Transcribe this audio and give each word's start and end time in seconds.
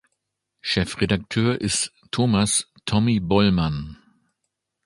Chefredakteur 0.61 1.61
ist 1.61 1.93
Thomas 2.09 2.67
„Tommi“ 2.85 3.19
Bollmann. 3.19 3.97